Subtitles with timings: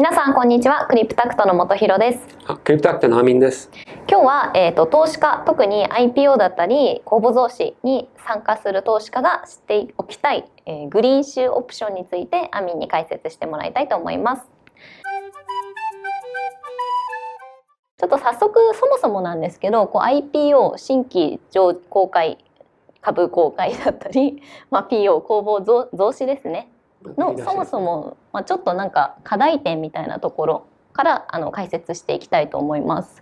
[0.00, 0.86] 皆さんこんにちは。
[0.88, 2.20] クリプタクトの本博です。
[2.46, 3.70] あクリプタクトのアミンです。
[4.08, 14.48] 今日は、えーと、投資家特に IPO だったり公募増資に参加する投資家が知っておきたい、えー、グリーンシューオプションについてアミンに解説してもらいたいと思います。
[17.98, 22.38] ちょっと早速そもそもなんですけどこう IPO 新規上公開
[23.02, 24.40] 株公開だったり、
[24.70, 26.70] まあ、PO 公募増増資ですね
[27.04, 33.20] のそもそも、まあ、ちょっとなんか課題点みたいなところからあの解説していきたいと思います。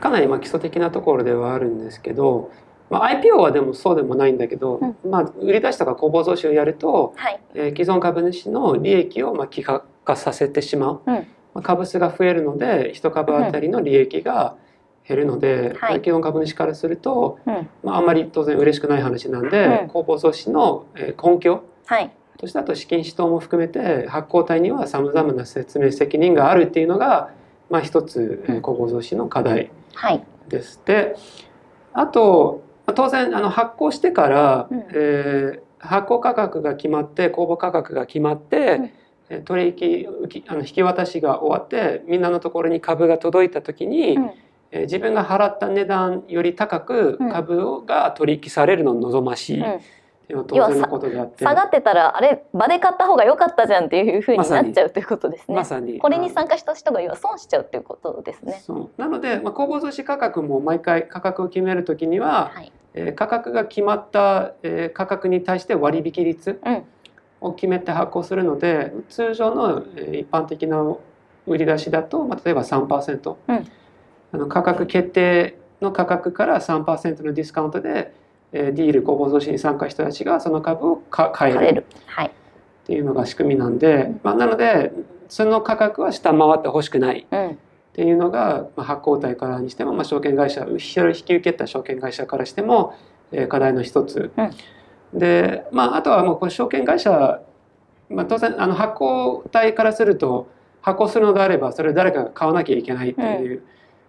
[0.00, 2.50] かなりまあ基礎的なところではあるんですけど、
[2.90, 14.56] まあ、IPO はでもそうでもないんだけど、うん、まあ、売り出しとか公募増資をやると、はい、えー、既存株主の利益をまあ希薄化させてしまう、うん、まあ、株数が増えるので1株当たりの利益が
[15.06, 17.38] 減るので、うん、既存株主からすると、
[17.84, 27.30] まあ、あんまり当然嬉しくない話なんで、公募増資の根拠、はいとしてあと資金使途も含めて発行体にはさまざまな説明責任があるっていうのが、
[27.70, 29.70] まあ、一つ公募増資の課題
[30.48, 30.80] です。
[30.84, 31.16] はい、で
[31.92, 32.62] あと
[32.94, 38.90] 当然あの発行してから、うん、えー、発行価格が決まって公募価格が決まって、
[39.30, 44.30] うん、取引あの引き渡しが終わってみんなのところに株が届いた時に、うん、
[44.72, 49.62] えー、自分が払った値段より高く株が取引されるの望ましい。
[49.62, 49.82] 当然
[50.36, 50.44] の
[50.88, 51.44] ことであって。
[51.44, 55.56] 下がってたらあれ場で買った方が良かったじゃんっていうふうになっちゃうということですね。
[55.56, 55.98] まさに。
[55.98, 58.62] これに参加した人が要は損しちゃうということですね。
[58.96, 66.60] なので、まあ、公募増資価格も毎回価格を決めるときには、はい、えー、価格が決まった、えー、価格に対して割引率
[67.40, 70.78] を決めて発行するので、うん、通常の、えー、一般的な
[71.46, 73.68] 売り出しだと、まあ、例えば3%、うん、
[74.32, 78.14] あの価格決定の価格から3%のディスカウントで
[78.52, 81.86] ディール公募増資に参加した人たちがその株を買える。
[82.28, 84.92] っていうのが仕組みなんで、まあ、なので
[85.28, 87.26] その価格は下回ってほしくない。
[87.30, 92.94] っていうのが、まあ、発行体からにしても、まあ、証券会社引き受けた証券会社からしても、
[93.32, 94.30] えー、課題の一つ。
[95.12, 97.42] で、まあ、あとはもうこれ証券会社、
[98.08, 100.48] まあ、当然あの発行体からすると
[100.80, 103.58] 発行するのであればそれを誰かが買わなきゃいけないっていう。
[103.58, 103.62] うん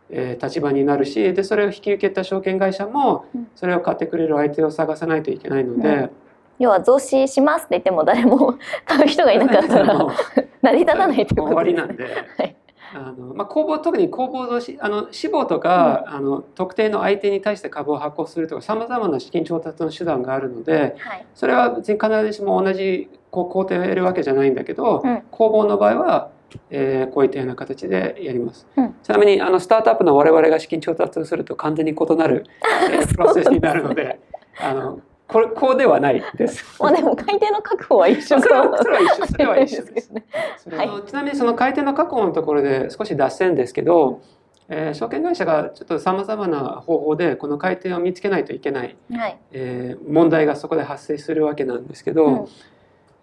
[0.10, 3.26] えー、立場になるしでそれを引き受けた証券会社も
[3.56, 5.90] それを買ってくれる相手を探さないといけないので。
[5.90, 6.12] うん。
[6.60, 8.56] 要は増資しますって言っても誰も
[8.86, 10.08] 買う人がいなかったら
[10.62, 12.10] 成り立たないということです、終わりなんで、は
[12.46, 12.56] い、
[12.96, 26.30] あのまあ、公募特に公募増資あの死亡とか、うん、あの特定の相手に対して株を発行するとかさまざまな資金調達の手段があるので、はい、それは別に必ずしも同じこう工程を得るわけじゃないんだけど、うん、公募の場合は
[26.70, 28.68] えー、こういったような形でやります。
[28.76, 32.46] うん、ちなみにあのスタートアップの我々が資金調達をすると完全に異なる、
[32.92, 34.20] えー、 プロセスになるので
[34.60, 36.64] あのこれこうではないです。
[36.80, 40.12] まあでも買い手の確保は一緒それはそれは一緒 それは一緒です。
[40.12, 40.26] ね。
[40.72, 40.84] は。
[40.84, 44.22] い、ちなみにその買い手の確保のところで少し脱線ですけど、
[44.70, 52.48] えー、証券会社がちょっとさまざまな方法でこの買い手を見つけないといけない、はい、えー、問題がそこで発生するわけなんですけど、うん、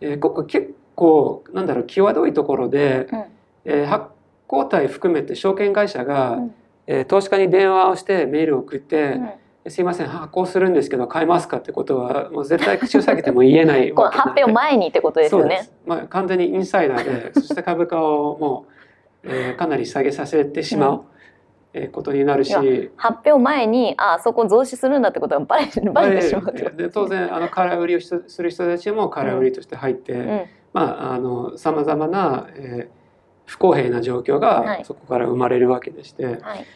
[0.01, 3.25] えー、ここ結構なんだろう際どいところで、うん、
[3.65, 4.07] えー、発
[4.47, 6.55] 行体含めて証券会社が、うん、
[6.87, 9.21] えー、投資家に電話をしてメールを送って、
[9.65, 15.69] うん、すいません発行するんですけど買えますかってことはもう絶対口を下げても言えないわけ 発表前にってことですよね。
[15.87, 18.67] まあ、完全にインサイダーで そして株価をも
[19.25, 21.03] う、えー、かなり下げさせてしまう。
[21.73, 22.53] えことになるし。
[22.97, 36.67] 発表前にあそこ増資するんだってことがバレバレてしまうで当然あの空売りをする人たちも空売りとして入って、うん、まああのさまざまな、えー、不公平な状況がそこから生まれるわけでして、はい、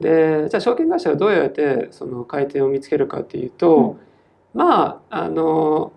[0.00, 3.98] でじゃあ証券会社はどうやってその買い手を見つけるかっていうと、
[4.54, 5.92] うん、まああの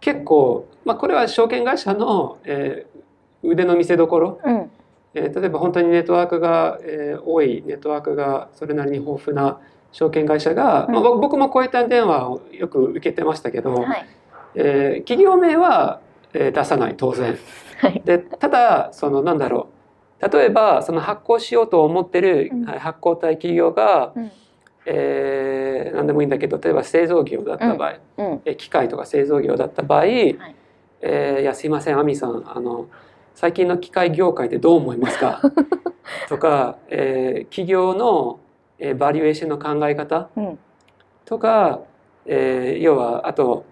[0.00, 4.70] 結構、まあ、これは証券会社の、えー、腕の見せ所、うん。
[5.14, 9.60] えー、例えば本当にネットワークが、えー、多いネットワークがそれなりに豊富な
[9.92, 14.06] 証券会社が、うん、まあ、僕もこういった電話をよく受けてましたけど、はい、
[14.54, 17.36] えー、企業名は、えー、出さない当然。
[18.04, 19.82] でただそのなんだろう。
[20.28, 24.30] 例えばその発行しようと思ってる発行体企業が、うん、
[24.86, 28.42] えー、何でもいいんだけど例えば製造業だった場合、うん。
[28.44, 30.36] うん、機械とか製造業だった場合、はい、
[31.00, 32.86] えー、いやすいません亜美さんあの
[33.34, 35.40] 最近の機械業界ってどう思いますか？
[36.28, 38.38] とか、えー、企業の、
[38.78, 40.58] えー、バリュエーションの考え方、うん、
[41.24, 41.80] とか、
[42.26, 43.64] えー、要はあと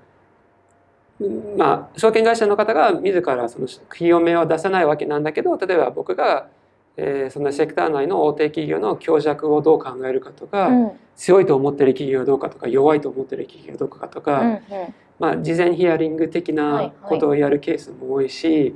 [1.56, 6.48] まあ、証券会社の方が自らその企業名は出さないわけなんだけど例えば僕が、
[6.96, 14.60] えー、そのセクター内の大手企業の強弱をどう考えるかとか、うん、強いと思ってる企業はどうかとか弱いと思ってる企業はどうかとか、うんうん、
[15.18, 18.74] まあ、事前ヒアリング的なことをやるケースも多いし、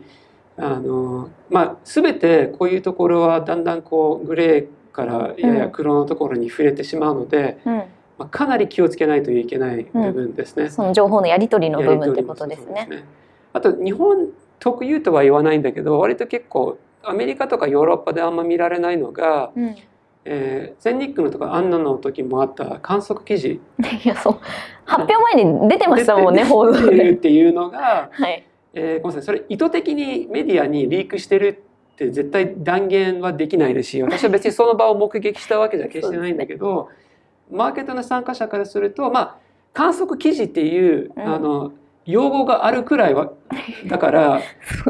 [0.56, 7.82] あのまあ全てこういうところはだんだんこうグレーからやや黒のところに触れてしまうので、うん、
[8.18, 10.70] まあ、かなり気をつけないといけない部分ですね。
[10.70, 12.86] その情報のやり取りの部分ってことですね。
[12.88, 13.04] すね。
[13.52, 14.28] あと日本
[14.58, 19.76] 特有とは言わないんだけど割と結構アメリカとかヨーロッパであんま見られないのが、うん、
[20.24, 23.60] えー、全日空のとかアンナの時もあった観測記事。
[24.04, 24.36] いやそう。
[24.84, 27.10] 発表前に出てましたもんね報道で。
[27.10, 28.44] っていうのが、はい。
[28.74, 29.36] えー、ごめんなさい。
[29.36, 31.64] それ意図的にメディアにリークしてる
[31.94, 37.03] って絶対断言はできないですし私は別にその場を目撃したわけじゃ決してないんだけど、 ね、
[37.50, 39.36] マーケットの参加者からするとまあ
[39.72, 41.72] 観測記事っていう、うん、あの
[42.06, 43.32] 用語があるくらいは
[43.86, 44.40] だから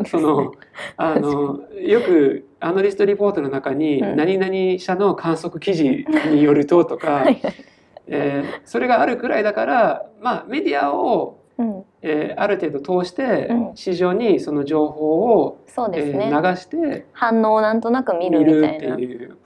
[0.07, 0.53] その
[0.97, 7.25] あのよくアナリストリポートの中に「何々社の観測記事によると」とか、
[8.07, 18.95] えー、それがあるくらいだからまあメディアを、うん、えー、ある程度通して市場にその情報を、そうですね、えー、流して反応をなんとなく見るみたいな。
[18.95, 19.37] っていう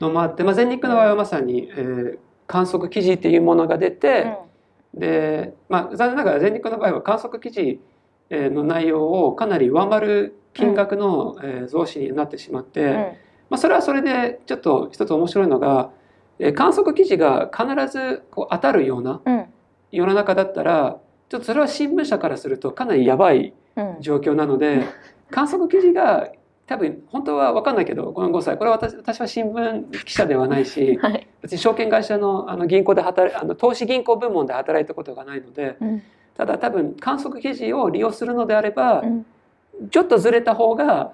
[0.00, 4.34] のもあって、まあ、全日空の場合はまさに、えー、観測記事っていうものが出て、
[4.94, 5.00] うん。
[5.00, 7.80] で、まあ、残念ながら全日空の場合は観測記事
[8.30, 11.36] の内容をかなり上回る金額の
[11.68, 13.14] 増資になってしまって、うん、ま
[13.52, 15.90] あ、それはそれでちょっと一つ面白いのが
[16.54, 19.20] 観測記事が必ずこう当たるような
[19.90, 20.98] 世の中だったら
[21.28, 23.54] ちょっとそれは新聞社からするとかなりやばい
[24.00, 24.82] 状況なので、
[25.30, 26.30] 観測記事が
[26.68, 36.02] 多分本当は分かんないけどこの5歳これは私私は新聞記者ではないし、はい、別に証券会社のあの銀行で働あの投資銀行部門で働いたことがないので、うん、
[36.36, 39.26] ただ多分観測記事を利用するのであれば、うん、
[39.90, 41.10] ちょっとずれた方が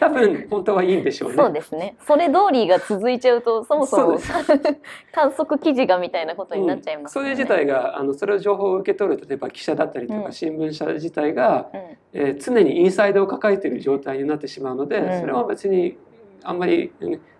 [0.00, 1.36] 多分本当はいいんでしょうね。
[1.36, 1.94] そうですね。
[2.06, 4.18] それ通りが続いちゃうとそもそも
[5.12, 7.20] 観測記事がみたいなことになっちゃいます、ね。
[7.20, 11.80] うん、それ自体があのそれを情報を受け取る例えば記者だったりとか新聞社自体が、うん、
[12.14, 15.98] えー、常にインサイドを抱えている状態になってしまうので、うん、それは別に
[16.42, 16.90] あんまり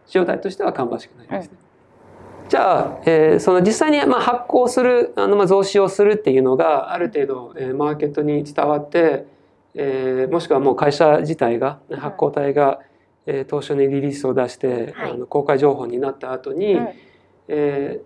[0.06, 1.56] 状態としては芳しくないですね。
[2.50, 9.24] じゃあ、えー、その実際にまあ発行するあのまあ増資をするっていうのがある程度、えー、マーケットに伝わって
[9.74, 12.80] えー、もしくはもう会社自体が発行体が、
[13.26, 16.88] えー、当初にリリースを出して、はい、あの公開情報になった後に、うん、
[17.48, 18.00] え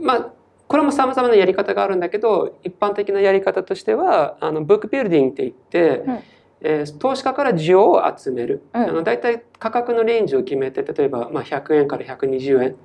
[0.00, 0.32] ー、まあ
[0.68, 6.18] これもさまざまなやり方があるんだけど一般的なやり方としてはあのブックビルディングって言って、うん、
[6.60, 12.76] えー、投資家から需要を集める、うん、あの大体価格のレンジを決めて例えば、まあ、100円から120円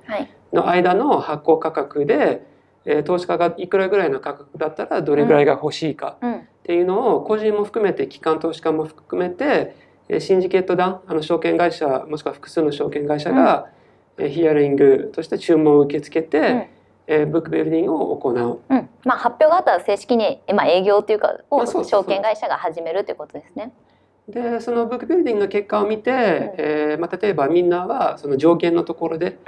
[0.52, 2.44] の間の発行価格で、
[2.86, 6.18] えー、投資家がいくらぐらいの価格だったらどれぐらいが欲しいか。
[6.20, 9.76] うんっていうのを個人も含めて機関投資家も含めて
[10.18, 13.68] シンジケット団あの証券会社もしくは複数の証券会社が、
[14.16, 16.66] うん、ヒアリングとして注文を受け付けて、うん。
[17.08, 23.72] えー、ブックビルディングを行う、うん、まあ、発表があったら正式に、まあ、営業というかを証券会社が始めるということですね。
[24.28, 29.38] でそのブックビルディングの結果を見て、うん、えー、まあ、例えばみんなはその条件のところで、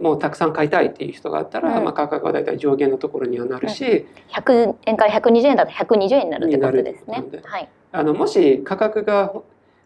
[0.00, 7.24] もうたくさん買いたいっていう人があったら、うん、まあ、価格は大体上限のところにはなるし、うん、100円から120円だと120円になるってことですね。
[7.44, 9.32] はい、あのもし価格が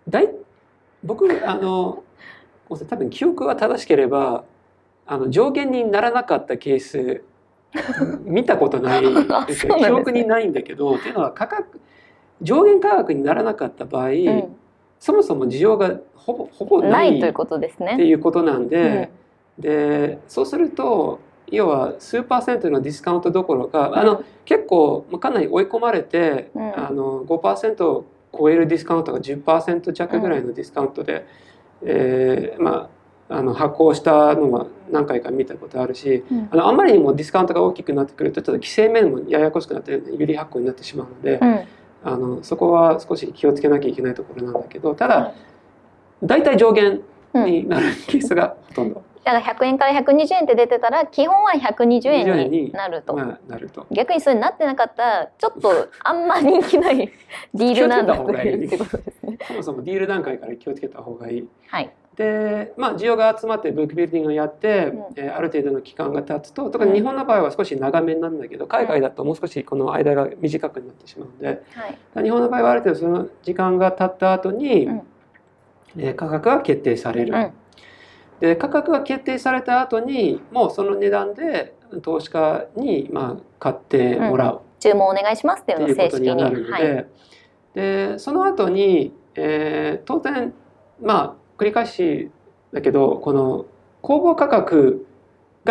[0.08, 0.30] 大
[1.04, 2.02] 僕あの
[2.68, 4.44] 多分記憶は正しければ
[5.06, 7.22] あの上限にならなかったケース
[8.24, 9.02] 見たことない
[9.46, 11.80] ですよ、 ね、記憶にないんだけどっていうのは価格
[12.40, 14.56] 上限価格にならなかった場合、うん、
[14.98, 17.94] そもそも需要がほぼほぼないということですね。
[17.94, 19.10] っていうことなんで。
[19.58, 28.04] でそうすると要は数パーセントのディスカウントどころか、うん、あの結構かなり追い込まれて、うん、あの5%を
[28.36, 31.26] 超えるディスカウントが10%弱ぐらいのディスカウントで、
[31.82, 32.90] うん、えー、ま
[33.28, 41.40] あ、あの発行したのは何回か見たことあるし、うん、あのあんまりにもディスカウントが大きくなってくるとちょっと規制面もややこしくなって有利発行になってしまうので、
[42.04, 45.34] あのそこは少し気をつけなきゃいけないところなんだけどただ
[46.22, 47.02] 大体上限
[47.34, 49.07] になるケースがほとんど。
[49.28, 53.14] だから100円から120円って出てたら基本は120円になると。
[53.14, 53.86] なると。
[53.90, 57.12] 逆にそれになってなかったらちょっとあんま人気ない
[57.52, 59.38] ディールなんだというってことですね。
[59.46, 61.48] そもそもディール段階から気をつけた方がいい。
[61.68, 61.90] はい。
[62.16, 71.62] でまあ、需要が集まってブックビルディングをやって、うん、えー、ある程度の期間が経つと特に日本の場合は少し長めなんだけど海外だともう少しこの間が短くなってしまうので、
[72.14, 75.02] はい、日本の場合はある程度その時間が経った後に、うん、
[75.96, 77.32] えー、価格が決定される。
[77.32, 77.52] うん
[78.40, 86.72] で価格が決定された後にもうその値段で投資家にまあ買ってもらう、うん、注文お願いしますっていうのを正式になるので。
[86.72, 87.06] はい、
[87.74, 90.52] でその後に、えー、当然
[91.00, 92.30] まあ繰り返し
[92.72, 93.66] だけどこの
[94.02, 95.06] 公募価格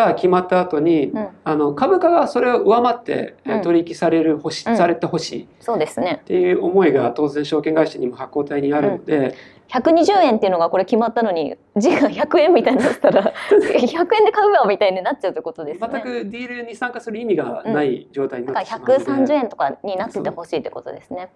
[0.06, 5.48] が決まった後に、うん、あの株価がそれを上回って、うん、取引されるほし、されてほしい。
[5.60, 6.20] そうですね。
[6.22, 9.36] っていう思いが当然証券会社にも発行体にあるので、
[9.70, 15.90] 120円っていうのがこれ決まったのに時価100円みたいになったら 100円で買うわみたいになっちゃうってことですね。
[15.92, 21.30] 全くディールに参加する意味がない状態になってしまうので、うん、だから130円とかになっててほしいってことですね。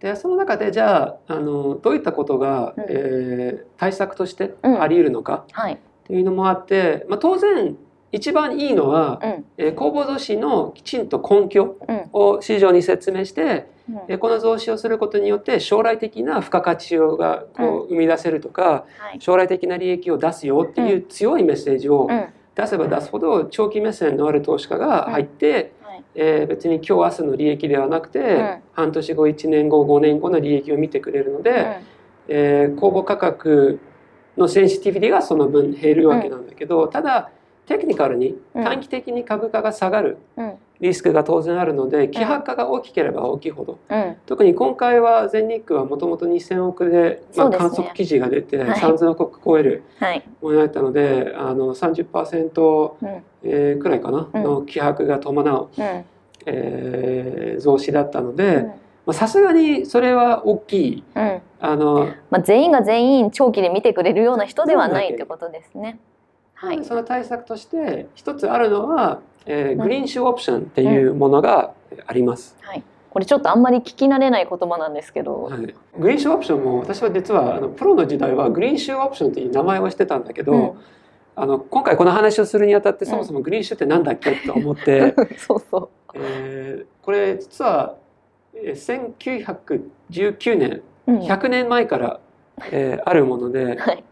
[0.00, 7.76] でその中でじゃああのどういったことが、うん、えー、対策としてあり得るのか、うん、はいっていうのもあって、まあ、当然
[8.12, 11.76] 一番いいのは、うん、えー、公募増資のきちんと根拠
[12.12, 13.68] を市場に説明して、
[14.08, 22.08] うん、この増資をすることによって将来的な付加価値がこう生み出せるとか、うん、将来的な利益を出すよっていう強いメッセージを
[22.54, 25.72] 出せば出すほど長期目線のある投資家が入って、
[26.14, 31.78] えー、別に今日明日の利益ではなくて、半年後1年後5年後の利益を見てくれるので、
[32.28, 33.80] えー、公募価格
[34.36, 37.30] のセンシティビティがその分減るわけなんだけど、ただ
[37.66, 40.18] テクニカルに短期的に株価が下がる。
[40.82, 49.84] リスクが当然あるので希薄化が大きければ大きいほど、うん、特に今回は全日空はもともと2,000億で、まあ、観測記事が出て、ね、3,000億超える
[50.40, 56.04] ものだったので、あの30%、うん、えー、くらいかな、の希薄が伴う、うん、
[56.46, 58.66] えー、増資だったので。
[59.10, 66.00] さすがにそれは大きい、うん、あのまあ、全員が全員長期で見てくれるような人ではないってことですね。
[66.54, 71.72] はい、その対策として一つあるのは、えー、グリーンシューオプションっていうものが
[72.06, 72.56] あります。
[72.62, 75.60] はい、これちょっとあんまり聞き慣れない言葉なんですけど、はい、
[76.00, 80.72] グリーンシューオプションも私は実はあのプロの時代はグリーンシューオプションっていう名前をしてたんだけど、うん、
[81.36, 87.94] あの今回この話をするにあたってそもそもグリーンシューってなんだっけと思って、 そうそう、えー、これ実は
[88.54, 92.20] 1919年、うん、100年前から、
[92.70, 94.04] えー、 あるもので、はい。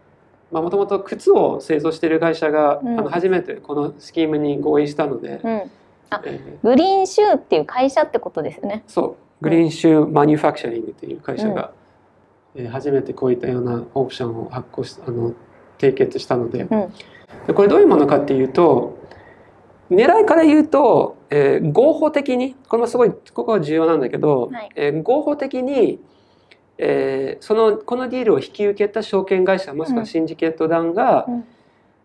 [0.51, 5.63] もともと靴を製造している会社が、うん、あの初めてこのスキームに合意したので、うん、
[6.11, 8.83] あ、えー、グリーンシューっていう会社ってことですね。
[8.89, 9.45] そう。
[9.45, 11.71] グリーンシューマニュファクチャリングっていう会社が、
[12.57, 15.35] うん、えー、初めてこういったようなオプションを発行しあの
[15.79, 16.67] 締結したので,、
[17.47, 18.99] でこれどういうものかっていうと
[19.91, 26.01] 狙いから言うと、えー、合法的にこれもすごいここは重要なんだけど、はい、えー、合法的に
[26.83, 31.27] えー、そのこのディールを引き受けた証券会社もしくはシンジケット団が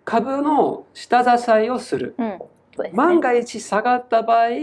[0.03, 2.27] 株の下支えをする、うん。
[2.27, 2.39] ね、
[2.94, 4.53] 万が一下がった場合、うん、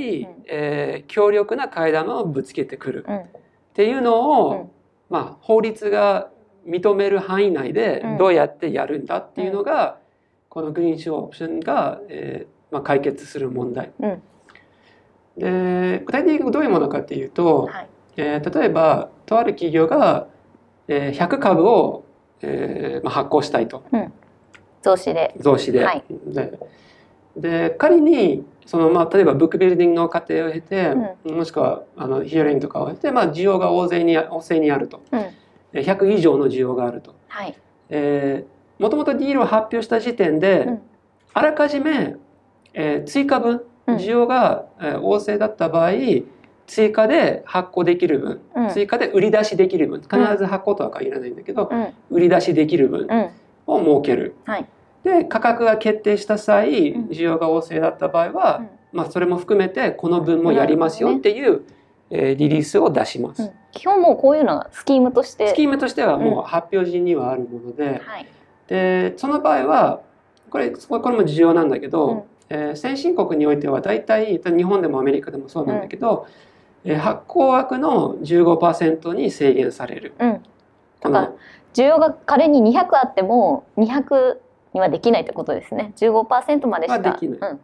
[0.47, 3.27] えー、強力な階段をぶつけてくる、うん、っ
[3.73, 4.71] ていうのを、
[5.09, 6.29] まあ、法律が
[6.67, 9.99] 認める範囲内でどうやってやるんだっていうのが、
[10.51, 13.93] このグリーンシューオプションが、えーまあ、解決する問題。
[15.39, 20.27] で具体的にどういうものかっていうと、はいえー、例えばとある企業が、
[20.89, 22.05] えー、100株を、
[22.41, 24.13] えーまあ、発行したいと、うん、
[24.83, 25.35] 増資で。
[25.39, 26.59] 増資で,、はい、で
[27.37, 37.15] で仮にその、まあ、例えばブックビルディングの過程を経て、うん、もしくはあのヒアリングとかを経て、まあ、需要が大勢に大勢にあると、うん、100以上の需要があると。
[37.29, 37.57] はい。
[37.89, 40.83] えー、もともとディールを発表した時点で、うん、
[41.35, 42.17] あらかじめ、
[42.75, 45.93] えー、追加分需要が、えー、旺盛だった場合
[46.67, 53.07] 追加で発行できる分、うん、追加で売り出しできる分必ず発行とは限らないんだけど、うん、売り出しできる分
[53.67, 54.35] を設ける。
[54.45, 54.67] はい、
[55.05, 61.63] で価格が決定した際需要が旺盛だった場合は、まあ、それも含めてこの分もやりますよっていう、ね
[62.11, 63.53] えー、リリースを出します。
[63.73, 68.03] 基本もうこういうのはスキームとしてスキームとしてはもう発表時にはあるもので,、
[68.69, 70.01] でその場合は
[70.51, 76.52] これこれも重要なんだけど、えー、先進国においては大体日本でもアメリカでもそうなんだけど、うん
[76.99, 80.15] 発行枠の15%に制限される。
[80.19, 80.43] うん、
[81.01, 81.33] だから
[81.75, 84.39] 需要が仮に200あっても200
[84.75, 85.93] にはできないってことですね。
[85.97, 86.99] 15%までしか。
[86.99, 87.61] できない、うん。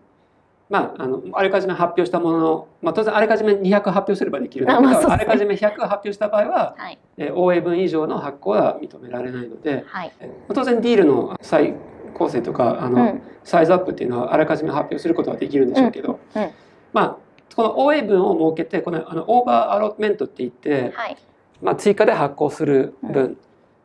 [0.68, 10.12] まあ、あのあらかじめ発表したものの、まあ、当然あらかじめ200発表すればできるんだけど、あ、ね、らかじめ100発表した場合は、はい、え OA 分以上の発行は認められないので、はい、
[10.54, 11.74] 当然ディールの再
[12.14, 16.42] 構成とかあの、うん、サイズアップっていうのはあらかじめ発表することはできるんでしょうけど、うん。
[16.42, 16.50] うん、
[16.92, 17.16] まあ
[17.54, 21.16] この OA 分を設けてこのあのオーバーアロットメントって言って、はい、
[21.62, 23.38] まあ、追加で発行する分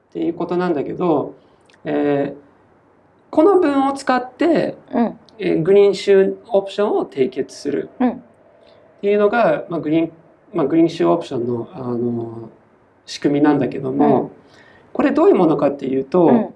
[0.10, 1.36] っていうことなんだけど、
[1.84, 2.36] うん、えー、
[3.32, 8.12] この分を使って、うん、えー、グリーンシューオプションを締結するっ
[9.01, 10.12] ていうのが、まあ、グリーン、
[10.53, 12.50] まあ、グリーンシューオプションのあの
[13.05, 14.32] 仕組みなんだけども、うん、
[14.93, 16.53] これどういうものかっていうと、